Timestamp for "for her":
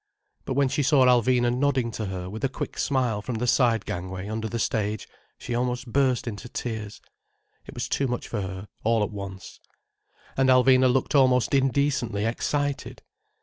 8.27-8.67